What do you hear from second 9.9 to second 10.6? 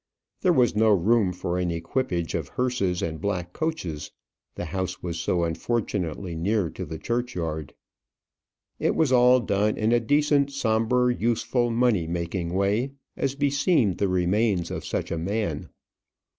a decent,